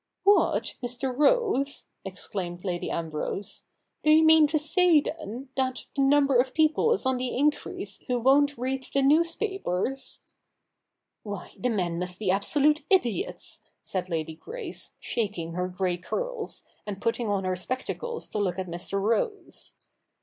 [0.25, 1.13] '\\Tiat, Mr.
[1.15, 3.65] Rose!' exclaimed Lady Ambrose,
[4.03, 7.99] 'do you mean to say, then, that the number of people is on the increase
[8.07, 10.21] who wont read the newspapers?''
[11.27, 14.41] U^y, the men must be absolute idiots I' said Lady i86 THE NEW REPUBLIC [bk.
[14.41, 18.99] n Grace, shaking her grey curls, and putting on her spectacles to look at Mr.
[18.99, 19.75] Rose.